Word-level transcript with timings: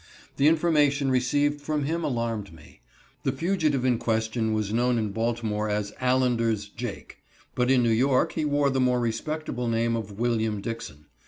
The 0.37 0.47
information 0.47 1.11
received 1.11 1.61
from 1.61 1.83
him 1.83 2.03
alarmed 2.03 2.51
me. 2.51 2.81
The 3.21 3.31
fugitive 3.31 3.85
in 3.85 3.99
question 3.99 4.51
was 4.51 4.73
known 4.73 4.97
in 4.97 5.11
Baltimore 5.11 5.69
as 5.69 5.93
"Allender's 6.01 6.67
Jake," 6.69 7.19
but 7.53 7.69
in 7.69 7.83
New 7.83 7.91
York 7.91 8.31
he 8.31 8.43
wore 8.43 8.71
the 8.71 8.81
more 8.81 8.99
respectable 8.99 9.67
name 9.67 9.95
of 9.95 10.17
"William 10.17 10.59
Dixon." 10.59 11.05